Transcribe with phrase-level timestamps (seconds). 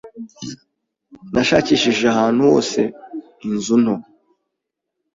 [1.33, 2.81] Nashakishije ahantu hose
[3.47, 3.95] inzu nto.